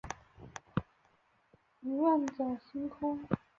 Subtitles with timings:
[1.83, 3.19] 仰望着星空